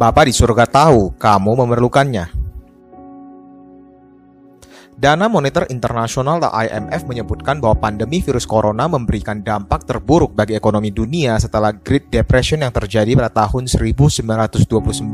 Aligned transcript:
Bapa 0.00 0.24
di 0.24 0.32
surga 0.32 0.64
tahu 0.64 1.12
kamu 1.20 1.60
memerlukannya. 1.60 2.32
Dana 4.96 5.28
Moneter 5.28 5.68
Internasional 5.68 6.40
atau 6.40 6.56
IMF 6.56 7.04
menyebutkan 7.04 7.60
bahwa 7.60 7.76
pandemi 7.76 8.24
virus 8.24 8.48
corona 8.48 8.88
memberikan 8.88 9.44
dampak 9.44 9.84
terburuk 9.84 10.32
bagi 10.32 10.56
ekonomi 10.56 10.88
dunia 10.88 11.36
setelah 11.36 11.76
Great 11.76 12.08
Depression 12.08 12.64
yang 12.64 12.72
terjadi 12.72 13.12
pada 13.12 13.44
tahun 13.44 13.68
1929 13.68 15.04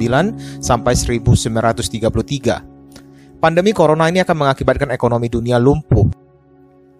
sampai 0.62 0.94
1933. 0.94 3.42
Pandemi 3.42 3.74
corona 3.74 4.06
ini 4.06 4.22
akan 4.22 4.36
mengakibatkan 4.38 4.94
ekonomi 4.94 5.26
dunia 5.26 5.58
lumpuh. 5.58 6.06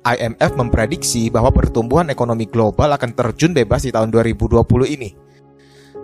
IMF 0.02 0.58
memprediksi 0.58 1.30
bahwa 1.30 1.54
pertumbuhan 1.54 2.10
ekonomi 2.10 2.50
global 2.50 2.98
akan 2.98 3.14
terjun 3.14 3.54
bebas 3.54 3.86
di 3.86 3.94
tahun 3.94 4.10
2020 4.10 4.58
ini. 4.90 5.25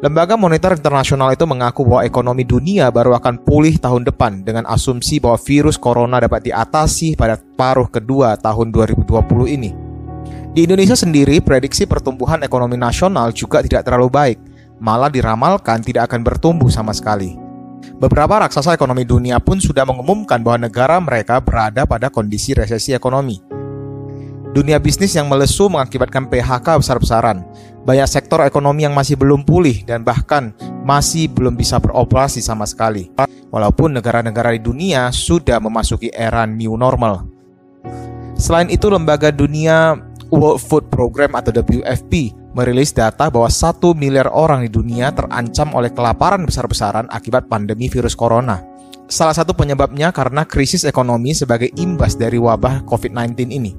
Lembaga 0.03 0.35
Moneter 0.35 0.75
Internasional 0.75 1.31
itu 1.31 1.47
mengaku 1.47 1.87
bahwa 1.87 2.03
ekonomi 2.03 2.43
dunia 2.43 2.91
baru 2.91 3.15
akan 3.15 3.39
pulih 3.47 3.79
tahun 3.79 4.03
depan 4.03 4.43
dengan 4.43 4.67
asumsi 4.67 5.23
bahwa 5.23 5.39
virus 5.39 5.79
corona 5.79 6.19
dapat 6.19 6.51
diatasi 6.51 7.15
pada 7.15 7.39
paruh 7.39 7.87
kedua 7.87 8.35
tahun 8.35 8.75
2020 8.75 9.07
ini. 9.47 9.71
Di 10.59 10.67
Indonesia 10.67 10.99
sendiri, 10.99 11.39
prediksi 11.39 11.87
pertumbuhan 11.87 12.43
ekonomi 12.43 12.75
nasional 12.75 13.31
juga 13.31 13.63
tidak 13.63 13.87
terlalu 13.87 14.11
baik, 14.11 14.39
malah 14.83 15.07
diramalkan 15.07 15.79
tidak 15.87 16.11
akan 16.11 16.27
bertumbuh 16.27 16.67
sama 16.67 16.91
sekali. 16.91 17.39
Beberapa 18.03 18.43
raksasa 18.43 18.75
ekonomi 18.75 19.07
dunia 19.07 19.39
pun 19.39 19.63
sudah 19.63 19.87
mengumumkan 19.87 20.43
bahwa 20.43 20.67
negara 20.67 20.99
mereka 20.99 21.39
berada 21.39 21.87
pada 21.87 22.11
kondisi 22.11 22.59
resesi 22.59 22.91
ekonomi. 22.91 23.39
Dunia 24.53 24.77
bisnis 24.77 25.17
yang 25.17 25.33
melesu 25.33 25.71
mengakibatkan 25.73 26.29
PHK 26.29 26.77
besar-besaran, 26.77 27.41
banyak 27.83 28.07
sektor 28.07 28.39
ekonomi 28.47 28.87
yang 28.87 28.95
masih 28.95 29.19
belum 29.19 29.43
pulih 29.43 29.83
dan 29.83 30.07
bahkan 30.07 30.55
masih 30.87 31.27
belum 31.31 31.59
bisa 31.59 31.83
beroperasi 31.83 32.39
sama 32.39 32.63
sekali. 32.67 33.11
Walaupun 33.51 33.99
negara-negara 33.99 34.55
di 34.55 34.63
dunia 34.63 35.11
sudah 35.11 35.59
memasuki 35.59 36.09
era 36.15 36.47
new 36.47 36.79
normal. 36.79 37.27
Selain 38.39 38.71
itu, 38.73 38.89
lembaga 38.89 39.29
dunia 39.29 39.99
World 40.33 40.63
Food 40.65 40.89
Program 40.89 41.37
atau 41.37 41.53
WFP 41.53 42.33
merilis 42.57 42.93
data 42.97 43.29
bahwa 43.29 43.51
satu 43.53 43.93
miliar 43.93 44.29
orang 44.33 44.65
di 44.65 44.71
dunia 44.73 45.13
terancam 45.13 45.73
oleh 45.77 45.93
kelaparan 45.93 46.45
besar-besaran 46.49 47.09
akibat 47.13 47.49
pandemi 47.49 47.93
virus 47.93 48.17
corona. 48.17 48.61
Salah 49.13 49.37
satu 49.37 49.53
penyebabnya 49.53 50.09
karena 50.09 50.49
krisis 50.49 50.89
ekonomi 50.89 51.37
sebagai 51.37 51.69
imbas 51.77 52.17
dari 52.17 52.41
wabah 52.41 52.89
COVID-19 52.89 53.53
ini. 53.53 53.73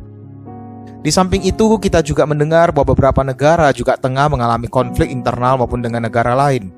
Di 1.03 1.11
samping 1.11 1.43
itu, 1.43 1.67
kita 1.83 1.99
juga 1.99 2.23
mendengar 2.23 2.71
bahwa 2.71 2.95
beberapa 2.95 3.27
negara 3.27 3.75
juga 3.75 3.99
tengah 3.99 4.31
mengalami 4.31 4.71
konflik 4.71 5.11
internal 5.11 5.59
maupun 5.59 5.83
dengan 5.83 6.07
negara 6.07 6.31
lain. 6.31 6.71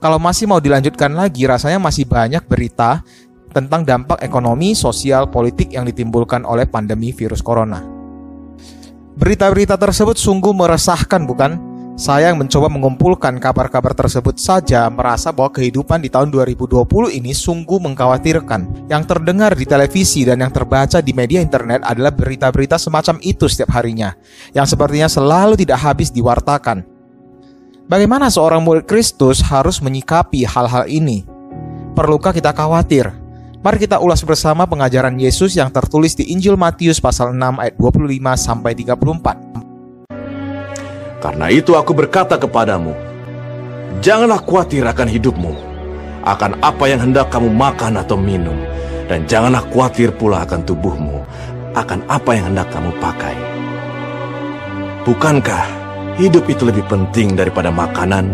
Kalau 0.00 0.16
masih 0.16 0.48
mau 0.48 0.56
dilanjutkan 0.58 1.12
lagi, 1.12 1.44
rasanya 1.44 1.76
masih 1.76 2.08
banyak 2.08 2.42
berita 2.48 3.04
tentang 3.52 3.84
dampak 3.84 4.24
ekonomi, 4.24 4.72
sosial, 4.72 5.28
politik 5.28 5.68
yang 5.76 5.84
ditimbulkan 5.84 6.48
oleh 6.48 6.64
pandemi 6.64 7.12
virus 7.12 7.44
corona. 7.44 7.84
Berita-berita 9.12 9.76
tersebut 9.76 10.16
sungguh 10.16 10.56
meresahkan, 10.56 11.28
bukan? 11.28 11.71
Saya 11.92 12.32
yang 12.32 12.40
mencoba 12.40 12.72
mengumpulkan 12.72 13.36
kabar-kabar 13.36 13.92
tersebut 13.92 14.40
saja 14.40 14.88
merasa 14.88 15.28
bahwa 15.28 15.52
kehidupan 15.52 16.00
di 16.00 16.08
tahun 16.08 16.32
2020 16.32 16.88
ini 17.20 17.36
sungguh 17.36 17.76
mengkhawatirkan. 17.84 18.88
Yang 18.88 19.02
terdengar 19.12 19.52
di 19.52 19.68
televisi 19.68 20.24
dan 20.24 20.40
yang 20.40 20.48
terbaca 20.48 21.04
di 21.04 21.12
media 21.12 21.44
internet 21.44 21.84
adalah 21.84 22.08
berita-berita 22.08 22.80
semacam 22.80 23.20
itu 23.20 23.44
setiap 23.44 23.76
harinya, 23.76 24.16
yang 24.56 24.64
sepertinya 24.64 25.04
selalu 25.04 25.52
tidak 25.60 25.84
habis 25.84 26.08
diwartakan. 26.08 26.80
Bagaimana 27.92 28.32
seorang 28.32 28.64
murid 28.64 28.88
Kristus 28.88 29.44
harus 29.44 29.84
menyikapi 29.84 30.48
hal-hal 30.48 30.88
ini? 30.88 31.28
Perlukah 31.92 32.32
kita 32.32 32.56
khawatir? 32.56 33.12
Mari 33.60 33.84
kita 33.84 34.00
ulas 34.00 34.24
bersama 34.24 34.64
pengajaran 34.64 35.20
Yesus 35.20 35.52
yang 35.60 35.68
tertulis 35.68 36.16
di 36.16 36.32
Injil 36.32 36.56
Matius 36.56 37.04
pasal 37.04 37.36
6 37.36 37.60
ayat 37.60 37.76
25 37.76 38.08
sampai 38.40 38.72
34. 38.72 39.41
Karena 41.22 41.46
itu 41.54 41.78
aku 41.78 41.94
berkata 41.94 42.34
kepadamu, 42.34 42.90
janganlah 44.02 44.42
khawatir 44.42 44.82
akan 44.82 45.06
hidupmu, 45.06 45.54
akan 46.26 46.58
apa 46.58 46.84
yang 46.90 46.98
hendak 46.98 47.30
kamu 47.30 47.46
makan 47.46 47.94
atau 48.02 48.18
minum, 48.18 48.58
dan 49.06 49.22
janganlah 49.30 49.62
khawatir 49.70 50.10
pula 50.18 50.42
akan 50.42 50.66
tubuhmu, 50.66 51.22
akan 51.78 52.02
apa 52.10 52.30
yang 52.34 52.50
hendak 52.50 52.66
kamu 52.74 52.90
pakai. 52.98 53.38
Bukankah 55.06 55.62
hidup 56.18 56.42
itu 56.50 56.66
lebih 56.66 56.82
penting 56.90 57.38
daripada 57.38 57.70
makanan, 57.70 58.26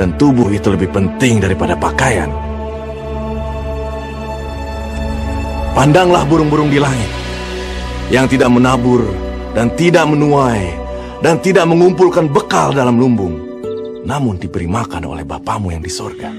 dan 0.00 0.16
tubuh 0.16 0.48
itu 0.48 0.72
lebih 0.72 0.88
penting 0.96 1.44
daripada 1.44 1.76
pakaian? 1.76 2.32
Pandanglah 5.76 6.24
burung-burung 6.24 6.72
di 6.72 6.80
langit, 6.80 7.12
yang 8.08 8.24
tidak 8.24 8.48
menabur 8.48 9.04
dan 9.52 9.68
tidak 9.76 10.08
menuai, 10.08 10.79
dan 11.20 11.36
tidak 11.40 11.68
mengumpulkan 11.68 12.32
bekal 12.32 12.72
dalam 12.72 12.96
lumbung, 12.96 13.36
namun 14.08 14.40
diberi 14.40 14.64
makan 14.64 15.04
oleh 15.04 15.24
Bapamu 15.24 15.72
yang 15.72 15.84
di 15.84 15.92
sorga. 15.92 16.32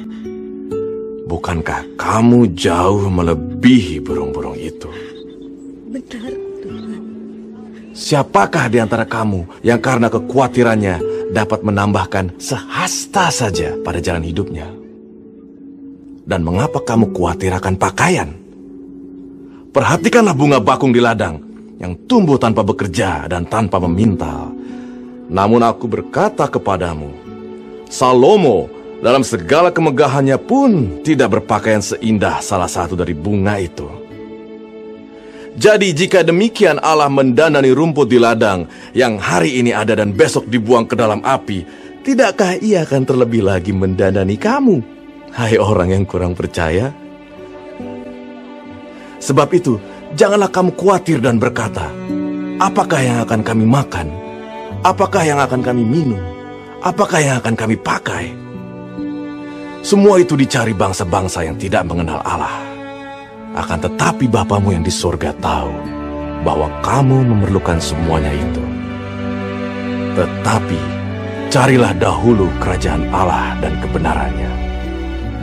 Bukankah 1.30 1.96
kamu 1.96 2.52
jauh 2.58 3.08
melebihi 3.08 4.04
burung-burung 4.04 4.58
itu? 4.58 4.90
Benar, 5.88 6.36
Tuhan. 6.60 7.00
Siapakah 7.96 8.68
di 8.68 8.84
antara 8.84 9.08
kamu 9.08 9.64
yang 9.64 9.80
karena 9.80 10.12
kekhawatirannya 10.12 11.30
dapat 11.32 11.64
menambahkan 11.64 12.36
sehasta 12.36 13.32
saja 13.32 13.80
pada 13.80 14.04
jalan 14.04 14.28
hidupnya? 14.28 14.68
Dan 16.28 16.44
mengapa 16.44 16.84
kamu 16.84 17.16
khawatir 17.16 17.56
akan 17.56 17.76
pakaian? 17.80 18.30
Perhatikanlah 19.72 20.36
bunga 20.36 20.60
bakung 20.60 20.92
di 20.92 21.00
ladang 21.00 21.40
yang 21.80 21.96
tumbuh 22.12 22.36
tanpa 22.36 22.60
bekerja 22.60 23.32
dan 23.32 23.48
tanpa 23.48 23.80
memintal 23.80 24.51
namun 25.32 25.64
aku 25.64 25.88
berkata 25.88 26.44
kepadamu, 26.44 27.16
Salomo 27.88 28.68
dalam 29.00 29.24
segala 29.24 29.72
kemegahannya 29.72 30.36
pun 30.36 31.00
tidak 31.08 31.40
berpakaian 31.40 31.80
seindah 31.80 32.44
salah 32.44 32.68
satu 32.68 33.00
dari 33.00 33.16
bunga 33.16 33.56
itu. 33.56 33.88
Jadi 35.56 35.92
jika 35.92 36.24
demikian 36.24 36.80
Allah 36.80 37.12
mendandani 37.12 37.72
rumput 37.72 38.08
di 38.12 38.20
ladang 38.20 38.68
yang 38.96 39.20
hari 39.20 39.60
ini 39.60 39.76
ada 39.76 39.96
dan 39.96 40.12
besok 40.16 40.48
dibuang 40.48 40.88
ke 40.88 40.96
dalam 40.96 41.24
api, 41.24 41.64
tidakkah 42.04 42.60
ia 42.60 42.84
akan 42.88 43.04
terlebih 43.04 43.44
lagi 43.44 43.72
mendandani 43.72 44.36
kamu? 44.36 44.80
Hai 45.32 45.56
orang 45.56 45.96
yang 45.96 46.04
kurang 46.04 46.36
percaya. 46.36 46.92
Sebab 49.20 49.48
itu, 49.56 49.80
janganlah 50.16 50.52
kamu 50.52 50.76
khawatir 50.76 51.24
dan 51.24 51.40
berkata, 51.40 51.88
apakah 52.60 53.00
yang 53.00 53.18
akan 53.24 53.42
kami 53.44 53.64
makan? 53.64 54.21
Apakah 54.82 55.22
yang 55.22 55.38
akan 55.38 55.62
kami 55.62 55.86
minum? 55.86 56.18
Apakah 56.82 57.22
yang 57.22 57.38
akan 57.38 57.54
kami 57.54 57.78
pakai? 57.78 58.34
Semua 59.86 60.18
itu 60.18 60.34
dicari 60.34 60.74
bangsa-bangsa 60.74 61.46
yang 61.46 61.54
tidak 61.54 61.86
mengenal 61.86 62.18
Allah. 62.26 62.58
Akan 63.54 63.78
tetapi 63.78 64.26
Bapamu 64.26 64.74
yang 64.74 64.82
di 64.82 64.90
sorga 64.90 65.38
tahu 65.38 65.70
bahwa 66.42 66.66
kamu 66.82 67.30
memerlukan 67.30 67.78
semuanya 67.78 68.34
itu. 68.34 68.64
Tetapi 70.18 70.82
carilah 71.54 71.94
dahulu 72.02 72.50
kerajaan 72.58 73.06
Allah 73.14 73.54
dan 73.62 73.78
kebenarannya, 73.86 74.52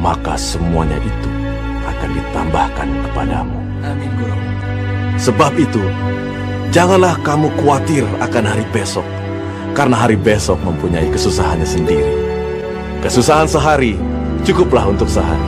maka 0.03 0.35
semuanya 0.35 0.99
itu 0.99 1.31
akan 1.87 2.11
ditambahkan 2.11 2.89
kepadamu. 3.07 3.59
Amin, 3.87 4.11
Guru. 4.19 4.39
Sebab 5.15 5.53
itu, 5.63 5.83
janganlah 6.75 7.15
kamu 7.23 7.55
khawatir 7.63 8.03
akan 8.19 8.45
hari 8.45 8.67
besok, 8.75 9.07
karena 9.79 9.95
hari 9.95 10.19
besok 10.19 10.59
mempunyai 10.67 11.07
kesusahannya 11.07 11.63
sendiri. 11.63 12.11
Kesusahan 12.99 13.47
sehari 13.47 13.95
cukuplah 14.43 14.91
untuk 14.91 15.07
sehari. 15.07 15.39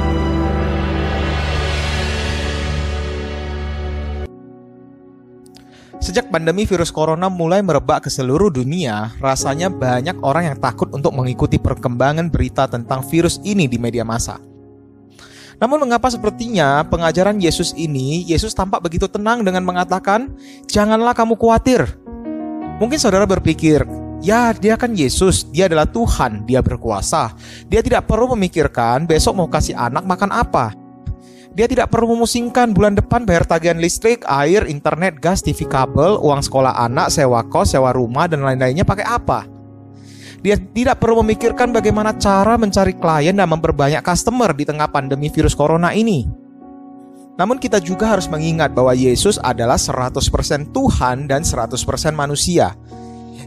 Sejak 5.99 6.31
pandemi 6.31 6.63
virus 6.63 6.95
corona 6.95 7.27
mulai 7.27 7.59
merebak 7.59 8.07
ke 8.07 8.11
seluruh 8.11 8.55
dunia, 8.55 9.11
rasanya 9.19 9.67
banyak 9.67 10.23
orang 10.23 10.55
yang 10.55 10.59
takut 10.63 10.87
untuk 10.95 11.11
mengikuti 11.11 11.59
perkembangan 11.59 12.31
berita 12.31 12.71
tentang 12.71 13.03
virus 13.11 13.43
ini 13.43 13.67
di 13.67 13.83
media 13.83 14.07
massa. 14.07 14.39
Namun 15.59 15.91
mengapa 15.91 16.07
sepertinya 16.07 16.87
pengajaran 16.87 17.37
Yesus 17.43 17.75
ini, 17.75 18.23
Yesus 18.31 18.55
tampak 18.55 18.79
begitu 18.79 19.11
tenang 19.11 19.43
dengan 19.43 19.67
mengatakan, 19.67 20.33
"Janganlah 20.71 21.13
kamu 21.19 21.35
khawatir." 21.37 21.85
Mungkin 22.81 22.97
saudara 22.97 23.29
berpikir, 23.29 23.85
Ya, 24.21 24.53
dia 24.53 24.77
kan 24.77 24.93
Yesus, 24.93 25.49
dia 25.49 25.65
adalah 25.65 25.89
Tuhan, 25.89 26.45
dia 26.45 26.61
berkuasa. 26.61 27.33
Dia 27.73 27.81
tidak 27.81 28.05
perlu 28.05 28.37
memikirkan 28.37 29.09
besok 29.09 29.33
mau 29.33 29.49
kasih 29.49 29.73
anak 29.73 30.05
makan 30.05 30.29
apa. 30.29 30.77
Dia 31.57 31.65
tidak 31.65 31.89
perlu 31.89 32.15
memusingkan 32.15 32.77
bulan 32.77 32.95
depan 32.95 33.25
bayar 33.25 33.49
tagihan 33.49 33.81
listrik, 33.81 34.23
air, 34.29 34.69
internet, 34.69 35.19
gas, 35.19 35.41
TV 35.41 35.65
kabel, 35.65 36.21
uang 36.21 36.45
sekolah 36.45 36.85
anak, 36.85 37.09
sewa 37.09 37.41
kos, 37.49 37.73
sewa 37.73 37.97
rumah, 37.97 38.29
dan 38.29 38.45
lain-lainnya 38.45 38.85
pakai 38.85 39.09
apa. 39.09 39.49
Dia 40.45 40.57
tidak 40.57 41.01
perlu 41.01 41.25
memikirkan 41.25 41.73
bagaimana 41.73 42.13
cara 42.17 42.61
mencari 42.61 42.97
klien 43.01 43.35
dan 43.35 43.49
memperbanyak 43.49 44.05
customer 44.05 44.53
di 44.53 44.69
tengah 44.69 44.89
pandemi 44.93 45.33
virus 45.33 45.57
corona 45.57 45.97
ini. 45.97 46.29
Namun 47.41 47.57
kita 47.57 47.81
juga 47.81 48.13
harus 48.13 48.29
mengingat 48.29 48.77
bahwa 48.77 48.93
Yesus 48.93 49.41
adalah 49.41 49.81
100% 49.81 50.77
Tuhan 50.77 51.25
dan 51.25 51.41
100% 51.41 51.73
manusia. 52.13 52.77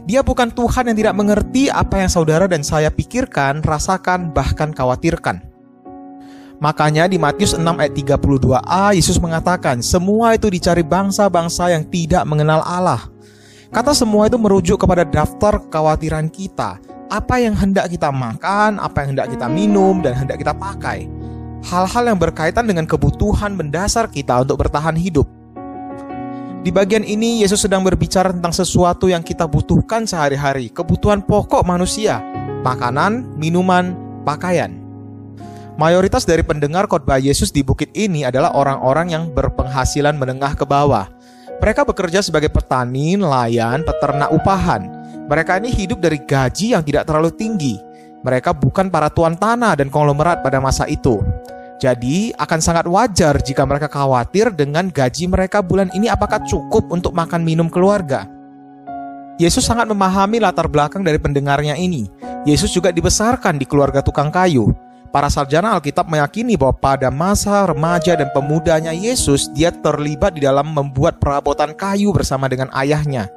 Dia 0.04 0.20
bukan 0.20 0.52
Tuhan 0.52 0.92
yang 0.92 0.96
tidak 1.00 1.16
mengerti 1.16 1.72
apa 1.72 2.04
yang 2.04 2.12
saudara 2.12 2.44
dan 2.44 2.60
saya 2.60 2.92
pikirkan, 2.92 3.64
rasakan, 3.64 4.36
bahkan 4.36 4.68
khawatirkan. 4.68 5.40
Makanya 6.60 7.08
di 7.08 7.16
Matius 7.16 7.56
6 7.56 7.64
ayat 7.64 7.92
32a 7.96 8.92
Yesus 8.92 9.16
mengatakan 9.16 9.80
semua 9.80 10.36
itu 10.36 10.52
dicari 10.52 10.84
bangsa-bangsa 10.84 11.72
yang 11.72 11.88
tidak 11.88 12.22
mengenal 12.28 12.60
Allah. 12.62 13.08
Kata 13.72 13.96
semua 13.96 14.28
itu 14.28 14.38
merujuk 14.38 14.78
kepada 14.78 15.02
daftar 15.02 15.58
kekhawatiran 15.58 16.28
kita. 16.30 16.78
Apa 17.08 17.40
yang 17.42 17.56
hendak 17.56 17.90
kita 17.90 18.12
makan, 18.12 18.78
apa 18.78 19.02
yang 19.02 19.18
hendak 19.18 19.28
kita 19.34 19.46
minum, 19.50 19.98
dan 20.04 20.14
hendak 20.14 20.38
kita 20.40 20.54
pakai. 20.54 21.08
Hal-hal 21.64 22.12
yang 22.12 22.18
berkaitan 22.20 22.68
dengan 22.68 22.84
kebutuhan 22.84 23.56
mendasar 23.56 24.12
kita 24.12 24.44
untuk 24.44 24.62
bertahan 24.62 24.94
hidup. 24.94 25.26
Di 26.64 26.72
bagian 26.72 27.04
ini 27.04 27.44
Yesus 27.44 27.68
sedang 27.68 27.84
berbicara 27.84 28.32
tentang 28.32 28.56
sesuatu 28.56 29.04
yang 29.04 29.20
kita 29.20 29.44
butuhkan 29.44 30.08
sehari-hari, 30.08 30.72
kebutuhan 30.72 31.20
pokok 31.20 31.60
manusia, 31.60 32.24
makanan, 32.64 33.36
minuman, 33.36 33.92
pakaian. 34.24 34.72
Mayoritas 35.76 36.24
dari 36.24 36.40
pendengar 36.40 36.88
khotbah 36.88 37.20
Yesus 37.20 37.52
di 37.52 37.60
bukit 37.60 37.92
ini 37.92 38.24
adalah 38.24 38.56
orang-orang 38.56 39.12
yang 39.12 39.28
berpenghasilan 39.36 40.16
menengah 40.16 40.56
ke 40.56 40.64
bawah. 40.64 41.04
Mereka 41.60 41.84
bekerja 41.84 42.24
sebagai 42.24 42.48
petani, 42.48 43.20
nelayan, 43.20 43.84
peternak 43.84 44.32
upahan. 44.32 44.88
Mereka 45.28 45.60
ini 45.60 45.68
hidup 45.68 46.00
dari 46.00 46.16
gaji 46.16 46.72
yang 46.72 46.80
tidak 46.80 47.04
terlalu 47.04 47.28
tinggi. 47.36 47.76
Mereka 48.24 48.56
bukan 48.56 48.88
para 48.88 49.12
tuan 49.12 49.36
tanah 49.36 49.76
dan 49.76 49.92
konglomerat 49.92 50.40
pada 50.40 50.64
masa 50.64 50.88
itu. 50.88 51.20
Jadi, 51.82 52.30
akan 52.38 52.60
sangat 52.62 52.86
wajar 52.86 53.34
jika 53.42 53.66
mereka 53.66 53.90
khawatir 53.90 54.54
dengan 54.54 54.88
gaji 54.88 55.26
mereka 55.26 55.58
bulan 55.60 55.90
ini 55.92 56.06
apakah 56.06 56.40
cukup 56.46 56.86
untuk 56.88 57.10
makan 57.10 57.42
minum 57.42 57.66
keluarga. 57.66 58.30
Yesus 59.34 59.66
sangat 59.66 59.90
memahami 59.90 60.38
latar 60.38 60.70
belakang 60.70 61.02
dari 61.02 61.18
pendengarnya 61.18 61.74
ini. 61.74 62.06
Yesus 62.46 62.70
juga 62.70 62.94
dibesarkan 62.94 63.58
di 63.58 63.66
keluarga 63.66 63.98
tukang 63.98 64.30
kayu. 64.30 64.70
Para 65.10 65.30
sarjana 65.30 65.74
Alkitab 65.74 66.10
meyakini 66.10 66.58
bahwa 66.58 66.74
pada 66.74 67.06
masa 67.10 67.66
remaja 67.66 68.18
dan 68.18 68.30
pemudanya 68.34 68.90
Yesus, 68.90 69.50
dia 69.50 69.70
terlibat 69.70 70.34
di 70.38 70.42
dalam 70.42 70.70
membuat 70.70 71.22
perabotan 71.22 71.70
kayu 71.74 72.10
bersama 72.10 72.50
dengan 72.50 72.70
ayahnya. 72.74 73.30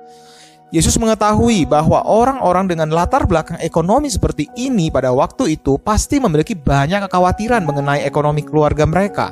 Yesus 0.67 0.99
mengetahui 0.99 1.63
bahwa 1.63 2.03
orang-orang 2.03 2.67
dengan 2.67 2.91
latar 2.91 3.23
belakang 3.23 3.55
ekonomi 3.63 4.11
seperti 4.11 4.51
ini 4.59 4.91
pada 4.91 5.15
waktu 5.15 5.55
itu 5.55 5.79
pasti 5.79 6.19
memiliki 6.19 6.59
banyak 6.59 7.07
kekhawatiran 7.07 7.63
mengenai 7.63 8.03
ekonomi 8.03 8.43
keluarga 8.43 8.83
mereka. 8.83 9.31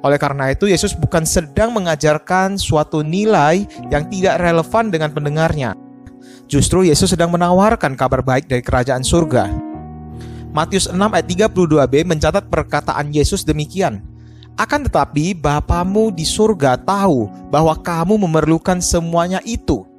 Oleh 0.00 0.16
karena 0.16 0.48
itu, 0.48 0.64
Yesus 0.64 0.96
bukan 0.96 1.28
sedang 1.28 1.76
mengajarkan 1.76 2.56
suatu 2.56 3.04
nilai 3.04 3.68
yang 3.92 4.08
tidak 4.08 4.40
relevan 4.40 4.88
dengan 4.88 5.12
pendengarnya. 5.12 5.76
Justru 6.48 6.88
Yesus 6.88 7.12
sedang 7.12 7.28
menawarkan 7.28 7.92
kabar 7.92 8.24
baik 8.24 8.48
dari 8.48 8.64
kerajaan 8.64 9.04
surga. 9.04 9.52
Matius 10.56 10.88
6 10.88 10.96
ayat 10.96 11.28
32b 11.28 12.08
mencatat 12.08 12.48
perkataan 12.48 13.12
Yesus 13.12 13.44
demikian. 13.44 14.00
Akan 14.56 14.88
tetapi 14.88 15.36
Bapamu 15.36 16.08
di 16.08 16.24
surga 16.24 16.80
tahu 16.80 17.28
bahwa 17.52 17.76
kamu 17.76 18.16
memerlukan 18.16 18.80
semuanya 18.80 19.44
itu. 19.44 19.89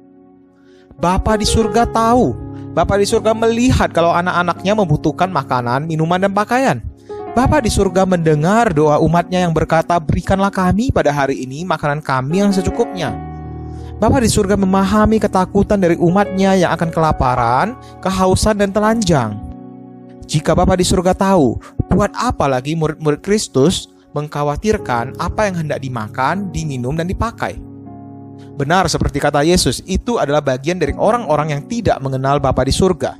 Bapa 1.02 1.34
di 1.34 1.42
surga 1.42 1.82
tahu. 1.90 2.30
Bapa 2.78 2.94
di 2.94 3.02
surga 3.02 3.34
melihat 3.34 3.90
kalau 3.90 4.14
anak-anaknya 4.14 4.78
membutuhkan 4.78 5.34
makanan, 5.34 5.90
minuman, 5.90 6.22
dan 6.22 6.30
pakaian. 6.30 6.78
Bapa 7.34 7.58
di 7.58 7.74
surga 7.74 8.06
mendengar 8.06 8.70
doa 8.70 9.02
umatnya 9.02 9.42
yang 9.42 9.50
berkata, 9.50 9.98
Berikanlah 9.98 10.54
kami 10.54 10.94
pada 10.94 11.10
hari 11.10 11.42
ini 11.42 11.66
makanan 11.66 12.06
kami 12.06 12.46
yang 12.46 12.54
secukupnya. 12.54 13.18
Bapa 13.98 14.22
di 14.22 14.30
surga 14.30 14.54
memahami 14.54 15.18
ketakutan 15.18 15.82
dari 15.82 15.98
umatnya 15.98 16.54
yang 16.54 16.70
akan 16.70 16.94
kelaparan, 16.94 17.74
kehausan, 17.98 18.62
dan 18.62 18.70
telanjang. 18.70 19.34
Jika 20.30 20.54
Bapa 20.54 20.78
di 20.78 20.86
surga 20.86 21.18
tahu, 21.18 21.58
buat 21.90 22.14
apa 22.14 22.46
lagi 22.46 22.78
murid-murid 22.78 23.26
Kristus 23.26 23.90
mengkhawatirkan 24.14 25.18
apa 25.18 25.50
yang 25.50 25.66
hendak 25.66 25.82
dimakan, 25.82 26.54
diminum, 26.54 26.94
dan 26.94 27.10
dipakai? 27.10 27.71
Benar 28.56 28.86
seperti 28.86 29.18
kata 29.18 29.40
Yesus, 29.42 29.80
itu 29.88 30.20
adalah 30.20 30.44
bagian 30.44 30.76
dari 30.76 30.92
orang-orang 30.92 31.56
yang 31.56 31.62
tidak 31.66 31.98
mengenal 32.04 32.38
Bapa 32.38 32.62
di 32.66 32.74
surga. 32.74 33.16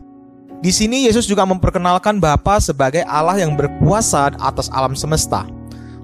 Di 0.63 0.71
sini 0.71 1.11
Yesus 1.11 1.27
juga 1.27 1.43
memperkenalkan 1.43 2.23
Bapa 2.23 2.63
sebagai 2.63 3.03
Allah 3.03 3.43
yang 3.43 3.59
berkuasa 3.59 4.31
atas 4.39 4.71
alam 4.71 4.95
semesta. 4.95 5.43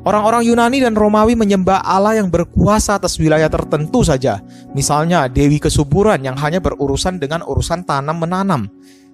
Orang-orang 0.02 0.43
Yunani 0.46 0.81
dan 0.82 0.96
Romawi 0.96 1.37
menyembah 1.37 1.84
Allah 1.84 2.16
yang 2.16 2.32
berkuasa 2.32 2.96
atas 2.96 3.20
wilayah 3.20 3.46
tertentu 3.52 4.00
saja. 4.02 4.40
Misalnya 4.72 5.28
Dewi 5.28 5.60
Kesuburan 5.60 6.25
yang 6.25 6.34
hanya 6.40 6.64
berurusan 6.64 7.20
dengan 7.20 7.44
urusan 7.44 7.84
tanam 7.84 8.16
menanam. 8.16 8.66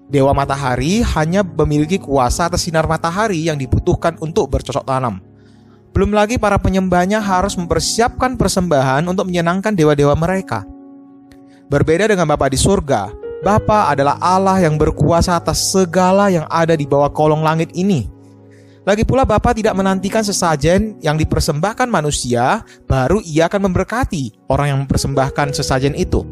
Dewa 0.06 0.30
matahari 0.36 1.00
hanya 1.02 1.42
memiliki 1.42 1.96
kuasa 1.96 2.46
atas 2.46 2.68
sinar 2.68 2.84
matahari 2.86 3.42
yang 3.42 3.56
dibutuhkan 3.56 4.14
untuk 4.22 4.52
bercocok 4.52 4.84
tanam. 4.86 5.18
Belum 5.94 6.10
lagi 6.10 6.42
para 6.42 6.58
penyembahnya 6.58 7.22
harus 7.22 7.54
mempersiapkan 7.54 8.34
persembahan 8.34 9.06
untuk 9.06 9.30
menyenangkan 9.30 9.78
dewa-dewa 9.78 10.18
mereka. 10.18 10.66
Berbeda 11.70 12.10
dengan 12.10 12.26
Bapa 12.26 12.50
di 12.50 12.58
surga, 12.58 13.14
Bapa 13.46 13.94
adalah 13.94 14.18
Allah 14.18 14.58
yang 14.58 14.74
berkuasa 14.74 15.38
atas 15.38 15.70
segala 15.70 16.34
yang 16.34 16.50
ada 16.50 16.74
di 16.74 16.82
bawah 16.82 17.14
kolong 17.14 17.46
langit 17.46 17.70
ini. 17.78 18.10
Lagi 18.82 19.06
pula 19.06 19.22
Bapa 19.22 19.54
tidak 19.54 19.78
menantikan 19.78 20.26
sesajen 20.26 20.98
yang 20.98 21.14
dipersembahkan 21.14 21.86
manusia, 21.86 22.66
baru 22.90 23.22
ia 23.22 23.46
akan 23.46 23.70
memberkati 23.70 24.50
orang 24.50 24.66
yang 24.74 24.78
mempersembahkan 24.82 25.54
sesajen 25.54 25.94
itu. 25.94 26.26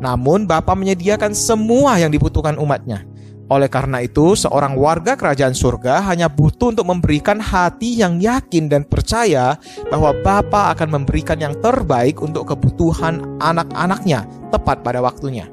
Namun 0.00 0.48
Bapa 0.48 0.72
menyediakan 0.72 1.36
semua 1.36 2.00
yang 2.00 2.08
dibutuhkan 2.08 2.56
umatnya. 2.56 3.04
Oleh 3.50 3.66
karena 3.66 3.98
itu, 3.98 4.38
seorang 4.38 4.78
warga 4.78 5.18
kerajaan 5.18 5.58
surga 5.58 6.06
hanya 6.06 6.30
butuh 6.30 6.70
untuk 6.70 6.86
memberikan 6.86 7.42
hati 7.42 7.98
yang 7.98 8.22
yakin 8.22 8.70
dan 8.70 8.86
percaya 8.86 9.58
bahwa 9.90 10.14
Bapa 10.22 10.70
akan 10.70 11.02
memberikan 11.02 11.34
yang 11.34 11.58
terbaik 11.58 12.22
untuk 12.22 12.46
kebutuhan 12.46 13.42
anak-anaknya 13.42 14.22
tepat 14.54 14.86
pada 14.86 15.02
waktunya. 15.02 15.50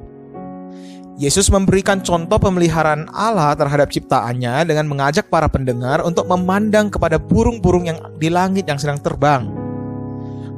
Yesus 1.17 1.49
memberikan 1.49 1.97
contoh 2.05 2.38
pemeliharaan 2.38 3.09
Allah 3.09 3.57
terhadap 3.57 3.89
ciptaannya 3.89 4.69
dengan 4.69 4.85
mengajak 4.85 5.33
para 5.33 5.49
pendengar 5.49 6.06
untuk 6.06 6.30
memandang 6.30 6.94
kepada 6.94 7.18
burung-burung 7.18 7.89
yang 7.89 7.97
di 8.21 8.30
langit 8.30 8.69
yang 8.69 8.77
sedang 8.77 9.01
terbang. 9.01 9.49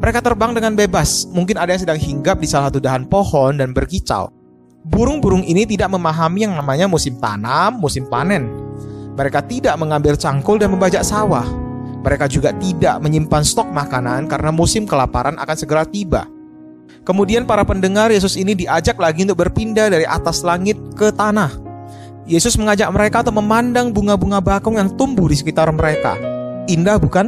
Mereka 0.04 0.20
terbang 0.20 0.52
dengan 0.52 0.76
bebas, 0.76 1.24
mungkin 1.32 1.56
ada 1.56 1.72
yang 1.72 1.88
sedang 1.88 2.00
hinggap 2.00 2.44
di 2.44 2.48
salah 2.52 2.68
satu 2.68 2.84
dahan 2.84 3.08
pohon 3.08 3.64
dan 3.64 3.72
berkicau. 3.72 4.39
Burung-burung 4.88 5.44
ini 5.44 5.68
tidak 5.68 5.92
memahami 5.92 6.48
yang 6.48 6.56
namanya 6.56 6.88
musim 6.88 7.20
tanam, 7.20 7.76
musim 7.84 8.08
panen. 8.08 8.48
Mereka 9.20 9.44
tidak 9.52 9.76
mengambil 9.76 10.16
cangkul 10.16 10.56
dan 10.56 10.72
membajak 10.72 11.04
sawah. 11.04 11.44
Mereka 12.00 12.32
juga 12.32 12.56
tidak 12.56 13.04
menyimpan 13.04 13.44
stok 13.44 13.68
makanan 13.76 14.32
karena 14.32 14.56
musim 14.56 14.88
kelaparan 14.88 15.36
akan 15.36 15.58
segera 15.60 15.84
tiba. 15.84 16.24
Kemudian 17.04 17.44
para 17.44 17.68
pendengar 17.68 18.08
Yesus 18.08 18.40
ini 18.40 18.56
diajak 18.56 18.96
lagi 18.96 19.28
untuk 19.28 19.44
berpindah 19.44 19.92
dari 19.92 20.08
atas 20.08 20.48
langit 20.48 20.80
ke 20.96 21.12
tanah. 21.12 21.52
Yesus 22.24 22.56
mengajak 22.56 22.88
mereka 22.96 23.20
untuk 23.26 23.44
memandang 23.44 23.92
bunga-bunga 23.92 24.40
bakung 24.40 24.80
yang 24.80 24.96
tumbuh 24.96 25.28
di 25.28 25.36
sekitar 25.36 25.68
mereka. 25.76 26.16
Indah 26.72 26.96
bukan? 26.96 27.28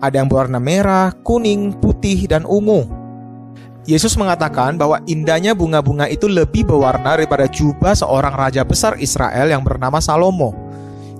Ada 0.00 0.24
yang 0.24 0.32
berwarna 0.32 0.62
merah, 0.62 1.12
kuning, 1.26 1.76
putih, 1.76 2.24
dan 2.24 2.48
ungu. 2.48 2.88
Yesus 3.86 4.18
mengatakan 4.18 4.74
bahwa 4.74 4.98
indahnya 5.06 5.54
bunga-bunga 5.54 6.10
itu 6.10 6.26
lebih 6.26 6.66
berwarna 6.66 7.14
daripada 7.14 7.46
jubah 7.46 7.94
seorang 7.94 8.34
raja 8.34 8.66
besar 8.66 8.98
Israel 8.98 9.46
yang 9.46 9.62
bernama 9.62 10.02
Salomo. 10.02 10.50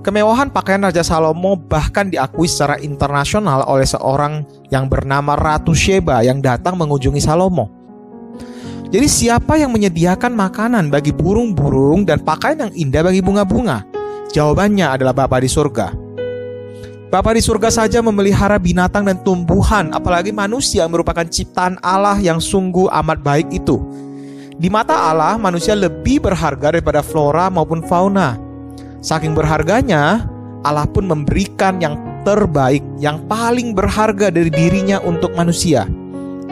Kemewahan 0.03 0.51
pakaian 0.51 0.83
Raja 0.83 1.03
Salomo 1.03 1.55
bahkan 1.55 2.07
diakui 2.07 2.47
secara 2.47 2.79
internasional 2.79 3.63
oleh 3.67 3.83
seorang 3.83 4.43
yang 4.67 4.87
bernama 4.87 5.35
Ratu 5.35 5.75
Sheba 5.75 6.23
yang 6.23 6.43
datang 6.43 6.75
mengunjungi 6.79 7.19
Salomo. 7.23 7.71
Jadi 8.87 9.07
siapa 9.07 9.59
yang 9.59 9.75
menyediakan 9.75 10.31
makanan 10.31 10.87
bagi 10.87 11.11
burung-burung 11.11 12.07
dan 12.07 12.23
pakaian 12.23 12.67
yang 12.67 12.71
indah 12.75 13.03
bagi 13.03 13.19
bunga-bunga? 13.19 13.83
Jawabannya 14.31 14.87
adalah 14.91 15.11
Bapa 15.11 15.43
di 15.43 15.51
surga. 15.51 16.06
Bapa 17.07 17.31
di 17.31 17.39
surga 17.39 17.71
saja 17.71 18.03
memelihara 18.03 18.59
binatang 18.59 19.07
dan 19.07 19.15
tumbuhan, 19.23 19.95
apalagi 19.95 20.35
manusia 20.35 20.83
merupakan 20.91 21.23
ciptaan 21.23 21.79
Allah 21.79 22.19
yang 22.19 22.43
sungguh 22.43 22.91
amat 22.91 23.23
baik 23.23 23.47
itu. 23.55 23.79
Di 24.59 24.67
mata 24.67 25.07
Allah, 25.07 25.39
manusia 25.39 25.71
lebih 25.71 26.19
berharga 26.19 26.75
daripada 26.75 26.99
flora 26.99 27.47
maupun 27.47 27.79
fauna. 27.87 28.35
Saking 28.99 29.31
berharganya, 29.31 30.27
Allah 30.67 30.83
pun 30.83 31.07
memberikan 31.07 31.79
yang 31.79 31.95
terbaik, 32.27 32.83
yang 32.99 33.23
paling 33.31 33.71
berharga 33.71 34.27
dari 34.27 34.51
dirinya 34.51 34.99
untuk 34.99 35.31
manusia. 35.31 35.87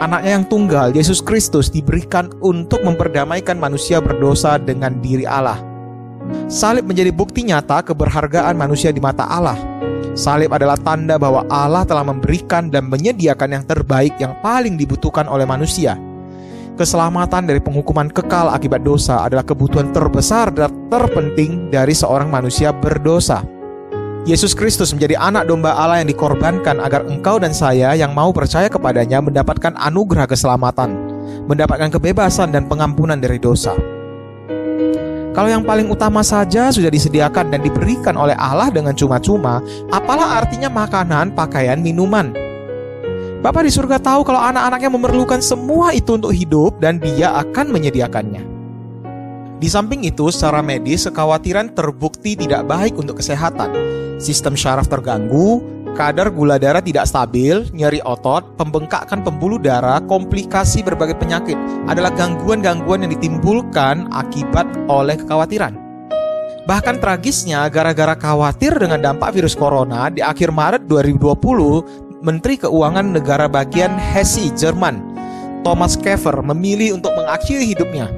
Anaknya 0.00 0.40
yang 0.40 0.48
tunggal, 0.48 0.88
Yesus 0.96 1.20
Kristus, 1.20 1.68
diberikan 1.68 2.32
untuk 2.40 2.80
memperdamaikan 2.80 3.60
manusia 3.60 4.00
berdosa 4.00 4.56
dengan 4.56 5.04
diri 5.04 5.28
Allah. 5.28 5.60
Salib 6.48 6.88
menjadi 6.88 7.12
bukti 7.12 7.44
nyata 7.44 7.84
keberhargaan 7.84 8.56
manusia 8.56 8.88
di 8.88 9.04
mata 9.04 9.28
Allah. 9.28 9.75
Salib 10.16 10.48
adalah 10.48 10.80
tanda 10.80 11.20
bahwa 11.20 11.44
Allah 11.52 11.84
telah 11.84 12.00
memberikan 12.00 12.72
dan 12.72 12.88
menyediakan 12.88 13.52
yang 13.52 13.64
terbaik 13.68 14.16
yang 14.16 14.32
paling 14.40 14.80
dibutuhkan 14.80 15.28
oleh 15.28 15.44
manusia. 15.44 16.00
Keselamatan 16.80 17.44
dari 17.44 17.60
penghukuman 17.60 18.08
kekal 18.08 18.48
akibat 18.48 18.80
dosa 18.80 19.28
adalah 19.28 19.44
kebutuhan 19.44 19.92
terbesar 19.92 20.48
dan 20.56 20.72
terpenting 20.88 21.68
dari 21.68 21.92
seorang 21.92 22.32
manusia 22.32 22.72
berdosa. 22.72 23.44
Yesus 24.24 24.56
Kristus 24.56 24.90
menjadi 24.96 25.20
anak 25.20 25.52
domba 25.52 25.76
Allah 25.76 26.00
yang 26.00 26.08
dikorbankan 26.08 26.80
agar 26.80 27.04
engkau 27.04 27.36
dan 27.36 27.52
saya 27.52 27.92
yang 27.92 28.16
mau 28.16 28.32
percaya 28.32 28.72
kepadanya 28.72 29.20
mendapatkan 29.20 29.76
anugerah 29.76 30.24
keselamatan, 30.24 30.96
mendapatkan 31.44 31.92
kebebasan 31.92 32.56
dan 32.56 32.64
pengampunan 32.64 33.20
dari 33.20 33.36
dosa. 33.36 33.95
Kalau 35.36 35.52
yang 35.52 35.68
paling 35.68 35.92
utama 35.92 36.24
saja 36.24 36.72
sudah 36.72 36.88
disediakan 36.88 37.52
dan 37.52 37.60
diberikan 37.60 38.16
oleh 38.16 38.32
Allah 38.40 38.72
dengan 38.72 38.96
cuma-cuma, 38.96 39.60
apalah 39.92 40.40
artinya 40.40 40.72
makanan, 40.72 41.36
pakaian, 41.36 41.76
minuman? 41.76 42.32
Bapak 43.44 43.68
di 43.68 43.70
surga 43.70 44.00
tahu 44.00 44.24
kalau 44.24 44.40
anak-anaknya 44.40 44.88
memerlukan 44.88 45.44
semua 45.44 45.92
itu 45.92 46.16
untuk 46.16 46.32
hidup 46.32 46.80
dan 46.80 46.96
dia 46.96 47.36
akan 47.36 47.68
menyediakannya. 47.68 48.48
Di 49.60 49.68
samping 49.68 50.08
itu, 50.08 50.32
secara 50.32 50.64
medis, 50.64 51.04
kekhawatiran 51.04 51.76
terbukti 51.76 52.32
tidak 52.32 52.64
baik 52.64 52.96
untuk 52.96 53.20
kesehatan. 53.20 53.76
Sistem 54.16 54.56
syaraf 54.56 54.88
terganggu, 54.88 55.60
kadar 55.96 56.28
gula 56.28 56.60
darah 56.60 56.84
tidak 56.84 57.08
stabil, 57.08 57.64
nyeri 57.72 58.04
otot, 58.04 58.44
pembengkakan 58.60 59.24
pembuluh 59.24 59.56
darah, 59.56 59.98
komplikasi 60.04 60.84
berbagai 60.84 61.16
penyakit 61.16 61.56
adalah 61.88 62.12
gangguan-gangguan 62.12 63.02
yang 63.08 63.12
ditimbulkan 63.16 64.06
akibat 64.12 64.68
oleh 64.86 65.16
kekhawatiran. 65.16 65.72
Bahkan 66.68 67.00
tragisnya, 67.00 67.64
gara-gara 67.72 68.12
khawatir 68.12 68.76
dengan 68.76 69.00
dampak 69.00 69.32
virus 69.32 69.56
corona, 69.56 70.12
di 70.12 70.20
akhir 70.20 70.52
Maret 70.52 70.84
2020, 70.84 72.20
Menteri 72.20 72.60
Keuangan 72.60 73.16
negara 73.16 73.48
bagian 73.48 73.96
Hesse, 73.96 74.52
Jerman, 74.52 75.00
Thomas 75.64 75.96
Kever 75.96 76.44
memilih 76.44 77.00
untuk 77.00 77.14
mengakhiri 77.16 77.72
hidupnya. 77.72 78.10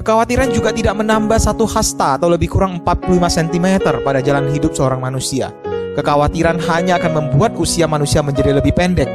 Kekhawatiran 0.00 0.48
juga 0.48 0.72
tidak 0.72 0.96
menambah 0.96 1.36
satu 1.36 1.68
hasta 1.68 2.16
atau 2.16 2.32
lebih 2.32 2.48
kurang 2.48 2.80
45 2.80 3.20
cm 3.20 3.66
pada 4.00 4.24
jalan 4.24 4.48
hidup 4.48 4.72
seorang 4.72 4.96
manusia. 4.96 5.52
Kekhawatiran 5.98 6.62
hanya 6.70 7.02
akan 7.02 7.12
membuat 7.18 7.58
usia 7.58 7.90
manusia 7.90 8.22
menjadi 8.22 8.54
lebih 8.54 8.70
pendek. 8.74 9.10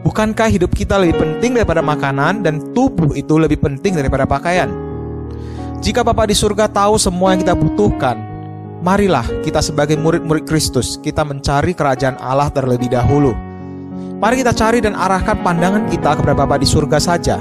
Bukankah 0.00 0.48
hidup 0.48 0.72
kita 0.72 0.96
lebih 0.96 1.20
penting 1.20 1.60
daripada 1.60 1.84
makanan 1.84 2.40
dan 2.40 2.72
tubuh 2.72 3.12
itu 3.12 3.36
lebih 3.36 3.60
penting 3.60 3.92
daripada 3.92 4.24
pakaian? 4.24 4.72
Jika 5.84 6.00
Bapak 6.00 6.32
di 6.32 6.36
surga 6.36 6.72
tahu 6.72 6.96
semua 6.96 7.36
yang 7.36 7.44
kita 7.44 7.52
butuhkan, 7.52 8.16
marilah 8.80 9.24
kita 9.44 9.60
sebagai 9.60 10.00
murid-murid 10.00 10.48
Kristus, 10.48 10.96
kita 11.00 11.20
mencari 11.24 11.76
kerajaan 11.76 12.16
Allah 12.20 12.48
terlebih 12.48 12.88
dahulu. 12.88 13.36
Mari 14.20 14.44
kita 14.44 14.52
cari 14.52 14.84
dan 14.84 14.96
arahkan 14.96 15.40
pandangan 15.40 15.88
kita 15.88 16.16
kepada 16.16 16.36
Bapak 16.36 16.60
di 16.60 16.68
surga 16.68 17.00
saja. 17.00 17.40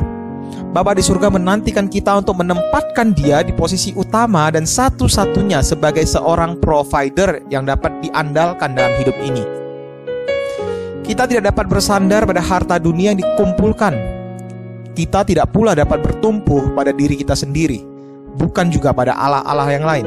Bapa 0.70 0.94
di 0.94 1.02
surga 1.02 1.34
menantikan 1.34 1.90
kita 1.90 2.22
untuk 2.22 2.46
menempatkan 2.46 3.18
dia 3.18 3.42
di 3.42 3.50
posisi 3.50 3.90
utama 3.98 4.54
dan 4.54 4.70
satu-satunya 4.70 5.66
sebagai 5.66 6.06
seorang 6.06 6.62
provider 6.62 7.42
yang 7.50 7.66
dapat 7.66 7.90
diandalkan 8.06 8.78
dalam 8.78 8.94
hidup 9.02 9.18
ini. 9.18 9.42
Kita 11.02 11.26
tidak 11.26 11.50
dapat 11.50 11.66
bersandar 11.74 12.22
pada 12.30 12.38
harta 12.38 12.78
dunia 12.78 13.10
yang 13.10 13.18
dikumpulkan. 13.18 13.98
Kita 14.94 15.26
tidak 15.26 15.50
pula 15.50 15.74
dapat 15.74 16.06
bertumpu 16.06 16.62
pada 16.78 16.94
diri 16.94 17.18
kita 17.18 17.34
sendiri, 17.34 17.82
bukan 18.38 18.70
juga 18.70 18.94
pada 18.94 19.18
Allah-Allah 19.18 19.70
yang 19.74 19.86
lain. 19.90 20.06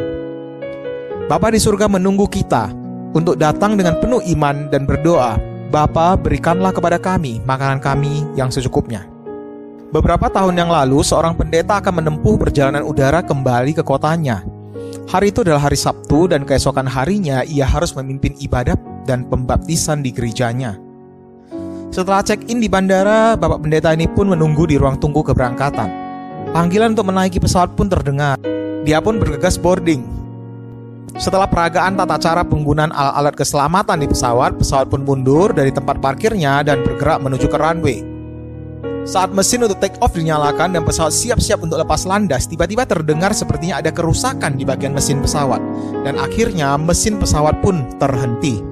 Bapa 1.26 1.50
di 1.50 1.58
surga 1.58 1.90
menunggu 1.90 2.30
kita 2.30 2.70
untuk 3.18 3.34
datang 3.34 3.74
dengan 3.74 3.98
penuh 3.98 4.22
iman 4.38 4.70
dan 4.70 4.86
berdoa, 4.86 5.42
Bapa 5.74 6.14
berikanlah 6.14 6.70
kepada 6.70 7.02
kami 7.02 7.42
makanan 7.42 7.82
kami 7.82 8.22
yang 8.38 8.46
secukupnya. 8.54 9.11
Beberapa 9.92 10.32
tahun 10.32 10.56
yang 10.56 10.72
lalu, 10.72 11.04
seorang 11.04 11.36
pendeta 11.36 11.76
akan 11.76 12.00
menempuh 12.00 12.40
perjalanan 12.40 12.80
udara 12.80 13.20
kembali 13.20 13.76
ke 13.76 13.84
kotanya. 13.84 14.40
Hari 15.04 15.28
itu 15.28 15.44
adalah 15.44 15.68
hari 15.68 15.76
Sabtu 15.76 16.32
dan 16.32 16.48
keesokan 16.48 16.88
harinya 16.88 17.44
ia 17.44 17.68
harus 17.68 17.92
memimpin 17.92 18.32
ibadat 18.40 18.80
dan 19.04 19.28
pembaptisan 19.28 20.00
di 20.00 20.08
gerejanya. 20.08 20.80
Setelah 21.92 22.24
check-in 22.24 22.64
di 22.64 22.72
bandara, 22.72 23.36
bapak 23.36 23.68
pendeta 23.68 23.92
ini 23.92 24.08
pun 24.08 24.32
menunggu 24.32 24.64
di 24.64 24.80
ruang 24.80 24.96
tunggu 24.96 25.20
keberangkatan. 25.20 25.92
Panggilan 26.56 26.96
untuk 26.96 27.12
menaiki 27.12 27.36
pesawat 27.36 27.76
pun 27.76 27.92
terdengar. 27.92 28.40
Dia 28.88 29.04
pun 29.04 29.20
bergegas 29.20 29.60
boarding. 29.60 30.08
Setelah 31.20 31.44
peragaan 31.44 32.00
tata 32.00 32.16
cara 32.16 32.40
penggunaan 32.40 32.96
alat-alat 32.96 33.36
keselamatan 33.36 34.00
di 34.00 34.08
pesawat, 34.08 34.56
pesawat 34.56 34.88
pun 34.88 35.04
mundur 35.04 35.52
dari 35.52 35.68
tempat 35.68 36.00
parkirnya 36.00 36.64
dan 36.64 36.80
bergerak 36.80 37.20
menuju 37.20 37.44
ke 37.44 37.60
runway. 37.60 38.11
Saat 39.02 39.34
mesin 39.34 39.66
untuk 39.66 39.82
take 39.82 39.98
off 39.98 40.14
dinyalakan 40.14 40.78
dan 40.78 40.86
pesawat 40.86 41.10
siap-siap 41.10 41.58
untuk 41.58 41.82
lepas 41.82 42.06
landas, 42.06 42.46
tiba-tiba 42.46 42.86
terdengar 42.86 43.34
sepertinya 43.34 43.82
ada 43.82 43.90
kerusakan 43.90 44.54
di 44.54 44.62
bagian 44.62 44.94
mesin 44.94 45.18
pesawat. 45.18 45.58
Dan 46.06 46.22
akhirnya 46.22 46.78
mesin 46.78 47.18
pesawat 47.18 47.58
pun 47.58 47.82
terhenti. 47.98 48.62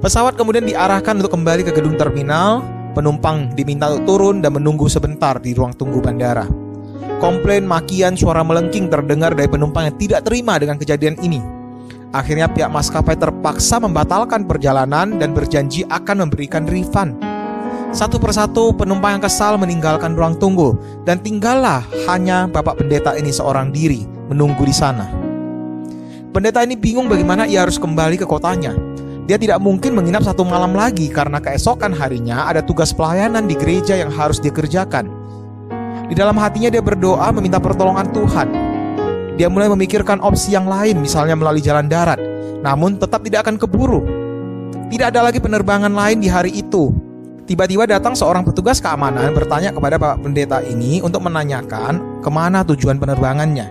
Pesawat 0.00 0.40
kemudian 0.40 0.64
diarahkan 0.64 1.20
untuk 1.20 1.36
kembali 1.36 1.68
ke 1.68 1.72
gedung 1.76 2.00
terminal, 2.00 2.64
penumpang 2.96 3.52
diminta 3.52 3.92
untuk 3.92 4.16
turun 4.16 4.40
dan 4.40 4.56
menunggu 4.56 4.88
sebentar 4.88 5.36
di 5.36 5.52
ruang 5.52 5.76
tunggu 5.76 6.00
bandara. 6.00 6.48
Komplain, 7.20 7.68
makian, 7.68 8.16
suara 8.16 8.40
melengking 8.40 8.88
terdengar 8.88 9.36
dari 9.36 9.52
penumpang 9.52 9.92
yang 9.92 9.96
tidak 10.00 10.20
terima 10.24 10.56
dengan 10.56 10.80
kejadian 10.80 11.20
ini. 11.20 11.44
Akhirnya 12.16 12.48
pihak 12.48 12.72
maskapai 12.72 13.20
terpaksa 13.20 13.76
membatalkan 13.84 14.48
perjalanan 14.48 15.20
dan 15.20 15.36
berjanji 15.36 15.84
akan 15.92 16.24
memberikan 16.26 16.64
refund. 16.64 17.31
Satu 17.92 18.16
persatu 18.16 18.72
penumpang 18.72 19.20
yang 19.20 19.22
kesal 19.28 19.60
meninggalkan 19.60 20.16
ruang 20.16 20.32
tunggu 20.40 20.80
dan 21.04 21.20
tinggallah 21.20 21.84
hanya 22.08 22.48
bapak 22.48 22.80
pendeta 22.80 23.12
ini 23.20 23.28
seorang 23.28 23.68
diri 23.68 24.08
menunggu 24.32 24.64
di 24.64 24.72
sana. 24.72 25.04
Pendeta 26.32 26.64
ini 26.64 26.72
bingung 26.72 27.04
bagaimana 27.04 27.44
ia 27.44 27.68
harus 27.68 27.76
kembali 27.76 28.16
ke 28.16 28.24
kotanya. 28.24 28.72
Dia 29.28 29.36
tidak 29.36 29.60
mungkin 29.60 29.92
menginap 29.92 30.24
satu 30.24 30.40
malam 30.40 30.72
lagi 30.72 31.12
karena 31.12 31.36
keesokan 31.36 31.92
harinya 31.92 32.48
ada 32.48 32.64
tugas 32.64 32.96
pelayanan 32.96 33.44
di 33.44 33.52
gereja 33.52 34.00
yang 34.00 34.08
harus 34.08 34.40
dikerjakan. 34.40 35.12
Di 36.08 36.16
dalam 36.16 36.40
hatinya 36.40 36.72
dia 36.72 36.80
berdoa 36.80 37.28
meminta 37.36 37.60
pertolongan 37.60 38.08
Tuhan. 38.08 38.48
Dia 39.36 39.52
mulai 39.52 39.68
memikirkan 39.68 40.16
opsi 40.24 40.56
yang 40.56 40.64
lain 40.64 40.96
misalnya 40.96 41.36
melalui 41.36 41.60
jalan 41.60 41.92
darat, 41.92 42.24
namun 42.64 42.96
tetap 42.96 43.20
tidak 43.20 43.44
akan 43.44 43.60
keburu. 43.60 44.00
Tidak 44.88 45.12
ada 45.12 45.28
lagi 45.28 45.44
penerbangan 45.44 45.92
lain 45.92 46.24
di 46.24 46.32
hari 46.32 46.56
itu 46.56 47.11
Tiba-tiba 47.42 47.90
datang 47.90 48.14
seorang 48.14 48.46
petugas 48.46 48.78
keamanan 48.78 49.34
bertanya 49.34 49.74
kepada 49.74 49.98
Bapak 49.98 50.22
Pendeta 50.22 50.62
ini 50.62 51.02
untuk 51.02 51.26
menanyakan 51.26 52.22
ke 52.22 52.30
mana 52.30 52.62
tujuan 52.62 53.02
penerbangannya. 53.02 53.66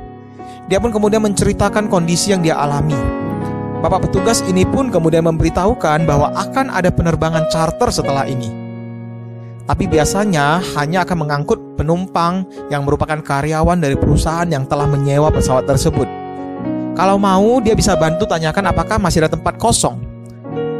Dia 0.67 0.83
pun 0.83 0.91
kemudian 0.91 1.23
menceritakan 1.23 1.87
kondisi 1.87 2.35
yang 2.35 2.43
dia 2.43 2.59
alami. 2.59 2.99
Bapak 3.79 4.11
petugas 4.11 4.43
ini 4.43 4.67
pun 4.67 4.91
kemudian 4.91 5.23
memberitahukan 5.23 6.03
bahwa 6.03 6.35
akan 6.35 6.67
ada 6.67 6.91
penerbangan 6.91 7.47
charter 7.47 7.87
setelah 7.95 8.27
ini. 8.27 8.51
Tapi 9.63 9.87
biasanya 9.87 10.59
hanya 10.75 11.07
akan 11.07 11.23
mengangkut 11.23 11.79
penumpang 11.79 12.43
yang 12.67 12.83
merupakan 12.83 13.23
karyawan 13.23 13.79
dari 13.79 13.95
perusahaan 13.95 14.51
yang 14.51 14.67
telah 14.67 14.83
menyewa 14.83 15.31
pesawat 15.31 15.63
tersebut. 15.63 16.11
Kalau 16.91 17.15
mau, 17.15 17.63
dia 17.63 17.71
bisa 17.71 17.95
bantu 17.95 18.27
tanyakan 18.27 18.75
apakah 18.75 18.99
masih 18.99 19.23
ada 19.23 19.31
tempat 19.31 19.55
kosong 19.55 20.10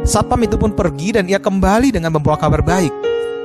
Satpam 0.02 0.42
itu 0.42 0.58
pun 0.58 0.74
pergi 0.74 1.14
dan 1.14 1.30
ia 1.30 1.38
kembali 1.38 1.94
dengan 1.94 2.10
membawa 2.10 2.34
kabar 2.34 2.58
baik. 2.58 2.90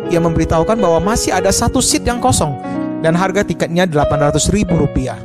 Ia 0.10 0.18
memberitahukan 0.18 0.78
bahwa 0.82 1.14
masih 1.14 1.30
ada 1.30 1.54
satu 1.54 1.78
seat 1.86 2.02
yang 2.02 2.18
kosong 2.18 2.58
dan 3.06 3.14
harga 3.14 3.46
tiketnya 3.46 3.86
800 3.86 4.50
ribu 4.50 4.74
rupiah. 4.74 5.22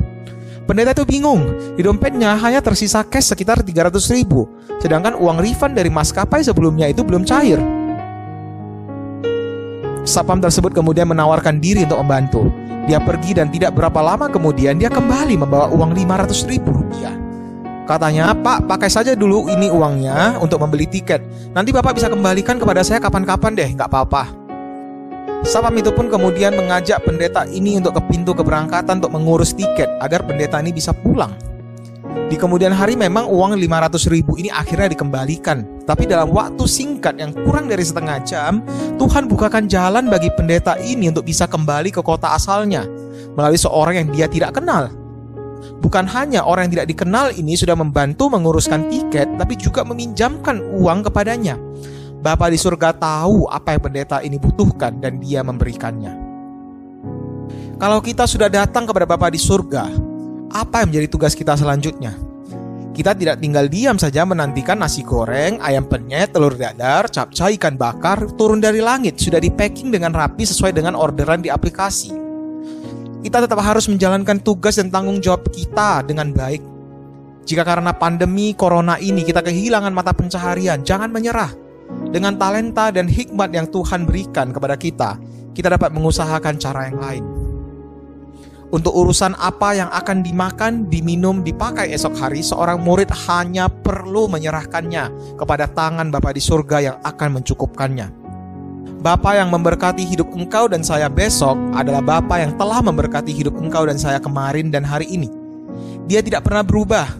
Pendeta 0.63 0.95
itu 0.95 1.03
bingung, 1.03 1.43
di 1.75 1.81
dompetnya 1.83 2.39
hanya 2.39 2.63
tersisa 2.63 3.03
cash 3.03 3.35
sekitar 3.35 3.65
300 3.65 3.99
ribu, 4.15 4.47
sedangkan 4.79 5.19
uang 5.19 5.41
refund 5.43 5.75
dari 5.75 5.91
maskapai 5.91 6.39
sebelumnya 6.39 6.87
itu 6.87 7.03
belum 7.03 7.27
cair. 7.27 7.59
Satpam 10.03 10.39
tersebut 10.39 10.71
kemudian 10.75 11.09
menawarkan 11.09 11.57
diri 11.59 11.83
untuk 11.87 11.99
membantu. 12.03 12.43
Dia 12.83 12.99
pergi 12.99 13.39
dan 13.39 13.47
tidak 13.47 13.73
berapa 13.73 14.03
lama 14.03 14.27
kemudian 14.27 14.75
dia 14.75 14.91
kembali 14.91 15.39
membawa 15.39 15.71
uang 15.71 15.95
500 15.95 16.51
ribu 16.51 16.75
rupiah. 16.75 17.22
Katanya, 17.83 18.31
Pak, 18.31 18.63
pakai 18.63 18.87
saja 18.87 19.11
dulu 19.11 19.51
ini 19.51 19.67
uangnya 19.67 20.39
untuk 20.39 20.63
membeli 20.63 20.87
tiket. 20.87 21.19
Nanti 21.51 21.75
Bapak 21.75 21.99
bisa 21.99 22.07
kembalikan 22.07 22.55
kepada 22.55 22.79
saya 22.79 23.03
kapan-kapan 23.03 23.51
deh, 23.59 23.69
nggak 23.75 23.91
apa-apa. 23.91 24.23
Sapam 25.43 25.75
itu 25.75 25.91
pun 25.91 26.07
kemudian 26.07 26.55
mengajak 26.55 27.03
pendeta 27.03 27.43
ini 27.43 27.75
untuk 27.75 27.99
ke 27.99 28.01
pintu 28.07 28.31
keberangkatan 28.31 29.03
untuk 29.03 29.11
mengurus 29.11 29.51
tiket 29.51 29.91
agar 29.99 30.23
pendeta 30.23 30.63
ini 30.63 30.71
bisa 30.71 30.95
pulang. 30.95 31.35
Di 32.31 32.39
kemudian 32.39 32.71
hari 32.71 32.95
memang 32.95 33.27
uang 33.27 33.59
500 33.59 34.07
ribu 34.07 34.39
ini 34.39 34.47
akhirnya 34.47 34.95
dikembalikan. 34.95 35.83
Tapi 35.83 36.07
dalam 36.07 36.31
waktu 36.31 36.63
singkat 36.63 37.19
yang 37.19 37.35
kurang 37.35 37.67
dari 37.67 37.83
setengah 37.83 38.23
jam, 38.23 38.63
Tuhan 38.95 39.27
bukakan 39.27 39.67
jalan 39.67 40.07
bagi 40.07 40.31
pendeta 40.31 40.79
ini 40.79 41.11
untuk 41.11 41.27
bisa 41.27 41.43
kembali 41.43 41.91
ke 41.91 41.99
kota 41.99 42.31
asalnya 42.31 42.87
melalui 43.35 43.59
seorang 43.59 43.99
yang 43.99 44.07
dia 44.15 44.27
tidak 44.31 44.55
kenal. 44.55 45.02
Bukan 45.83 46.07
hanya 46.07 46.47
orang 46.47 46.67
yang 46.67 46.81
tidak 46.81 46.89
dikenal 46.95 47.35
ini 47.35 47.59
sudah 47.59 47.75
membantu 47.75 48.31
menguruskan 48.31 48.87
tiket, 48.87 49.27
tapi 49.35 49.59
juga 49.59 49.83
meminjamkan 49.83 50.63
uang 50.79 51.11
kepadanya. 51.11 51.59
Bapa 52.23 52.47
di 52.47 52.55
surga 52.55 52.95
tahu 52.95 53.51
apa 53.51 53.75
yang 53.75 53.81
pendeta 53.83 54.23
ini 54.23 54.39
butuhkan 54.39 55.03
dan 55.03 55.19
dia 55.19 55.43
memberikannya. 55.43 56.15
Kalau 57.75 57.99
kita 57.99 58.23
sudah 58.23 58.47
datang 58.47 58.87
kepada 58.87 59.03
Bapa 59.03 59.27
di 59.27 59.35
surga, 59.35 59.91
apa 60.55 60.85
yang 60.85 60.95
menjadi 60.95 61.07
tugas 61.11 61.35
kita 61.35 61.59
selanjutnya? 61.59 62.15
Kita 62.93 63.11
tidak 63.11 63.43
tinggal 63.43 63.67
diam 63.67 63.99
saja 63.99 64.23
menantikan 64.23 64.79
nasi 64.79 65.03
goreng, 65.03 65.59
ayam 65.59 65.83
penyet, 65.83 66.31
telur 66.31 66.55
dadar, 66.55 67.11
capcay, 67.11 67.59
ikan 67.59 67.75
bakar 67.75 68.23
turun 68.39 68.63
dari 68.63 68.79
langit, 68.79 69.19
sudah 69.19 69.41
di 69.41 69.51
packing 69.51 69.91
dengan 69.91 70.15
rapi 70.15 70.47
sesuai 70.47 70.71
dengan 70.71 70.95
orderan 70.95 71.43
di 71.43 71.51
aplikasi. 71.51 72.22
Kita 73.23 73.39
tetap 73.39 73.55
harus 73.63 73.87
menjalankan 73.87 74.43
tugas 74.43 74.75
dan 74.75 74.91
tanggung 74.91 75.23
jawab 75.23 75.47
kita 75.47 76.03
dengan 76.03 76.35
baik. 76.35 76.59
Jika 77.47 77.63
karena 77.63 77.95
pandemi 77.95 78.51
corona 78.51 78.99
ini 78.99 79.23
kita 79.23 79.39
kehilangan 79.39 79.95
mata 79.95 80.11
pencaharian, 80.11 80.83
jangan 80.83 81.07
menyerah. 81.07 81.55
Dengan 82.11 82.35
talenta 82.35 82.91
dan 82.91 83.07
hikmat 83.07 83.55
yang 83.55 83.71
Tuhan 83.71 84.03
berikan 84.03 84.51
kepada 84.51 84.75
kita, 84.75 85.15
kita 85.55 85.71
dapat 85.71 85.95
mengusahakan 85.95 86.55
cara 86.59 86.91
yang 86.91 86.99
lain. 86.99 87.23
Untuk 88.73 88.89
urusan 88.89 89.37
apa 89.37 89.77
yang 89.77 89.87
akan 89.93 90.25
dimakan, 90.25 90.89
diminum, 90.89 91.45
dipakai 91.45 91.93
esok 91.93 92.17
hari, 92.17 92.41
seorang 92.41 92.81
murid 92.81 93.07
hanya 93.29 93.69
perlu 93.69 94.25
menyerahkannya 94.27 95.37
kepada 95.37 95.69
tangan 95.71 96.09
Bapa 96.09 96.33
di 96.33 96.41
surga 96.41 96.77
yang 96.81 96.97
akan 97.05 97.39
mencukupkannya. 97.39 98.22
Bapa 99.03 99.35
yang 99.35 99.51
memberkati 99.51 100.07
hidup 100.07 100.31
engkau 100.31 100.71
dan 100.71 100.79
saya 100.79 101.11
besok 101.11 101.59
adalah 101.75 101.99
Bapa 101.99 102.39
yang 102.39 102.55
telah 102.55 102.79
memberkati 102.79 103.35
hidup 103.35 103.59
engkau 103.59 103.83
dan 103.83 103.99
saya 103.99 104.15
kemarin 104.15 104.71
dan 104.71 104.87
hari 104.87 105.11
ini. 105.11 105.27
Dia 106.07 106.23
tidak 106.23 106.47
pernah 106.47 106.63
berubah. 106.63 107.11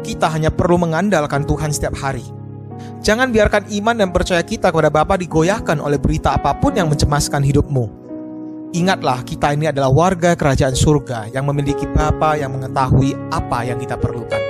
Kita 0.00 0.32
hanya 0.32 0.48
perlu 0.48 0.80
mengandalkan 0.80 1.44
Tuhan 1.44 1.76
setiap 1.76 1.92
hari. 2.00 2.24
Jangan 3.04 3.36
biarkan 3.36 3.68
iman 3.68 4.00
dan 4.00 4.16
percaya 4.16 4.40
kita 4.40 4.72
kepada 4.72 4.88
Bapa 4.88 5.20
digoyahkan 5.20 5.76
oleh 5.76 6.00
berita 6.00 6.32
apa 6.32 6.56
pun 6.56 6.72
yang 6.72 6.88
mencemaskan 6.88 7.44
hidupmu. 7.44 7.84
Ingatlah 8.72 9.20
kita 9.20 9.52
ini 9.52 9.68
adalah 9.68 9.92
warga 9.92 10.32
kerajaan 10.40 10.72
surga 10.72 11.36
yang 11.36 11.44
memiliki 11.44 11.84
Bapa 11.84 12.40
yang 12.40 12.56
mengetahui 12.56 13.12
apa 13.28 13.60
yang 13.68 13.76
kita 13.76 14.00
perlukan. 14.00 14.45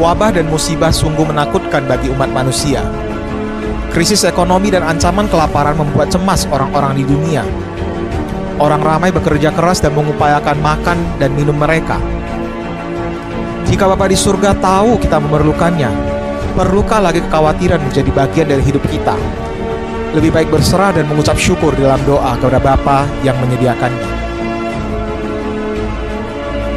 Wabah 0.00 0.32
dan 0.32 0.48
musibah 0.48 0.88
sungguh 0.88 1.28
menakutkan 1.28 1.84
bagi 1.84 2.08
umat 2.08 2.32
manusia. 2.32 2.80
Krisis 3.92 4.24
ekonomi 4.24 4.72
dan 4.72 4.80
ancaman 4.80 5.28
kelaparan 5.28 5.76
membuat 5.76 6.08
cemas 6.08 6.48
orang-orang 6.48 6.96
di 6.96 7.04
dunia. 7.04 7.44
Orang 8.56 8.80
ramai 8.80 9.12
bekerja 9.12 9.52
keras 9.52 9.84
dan 9.84 9.92
mengupayakan 9.92 10.56
makan 10.64 10.96
dan 11.20 11.36
minum 11.36 11.52
mereka. 11.52 12.00
Jika 13.68 13.92
Bapa 13.92 14.08
di 14.08 14.16
surga 14.16 14.56
tahu 14.56 14.96
kita 15.04 15.20
memerlukannya, 15.20 15.92
perlukah 16.56 17.04
lagi 17.04 17.20
kekhawatiran 17.20 17.84
menjadi 17.84 18.08
bagian 18.08 18.48
dari 18.48 18.64
hidup 18.64 18.80
kita? 18.88 19.20
Lebih 20.16 20.32
baik 20.32 20.48
berserah 20.48 20.96
dan 20.96 21.12
mengucap 21.12 21.36
syukur 21.36 21.76
dalam 21.76 22.00
doa 22.08 22.40
kepada 22.40 22.56
Bapa 22.56 23.04
yang 23.20 23.36
menyediakannya. 23.36 24.19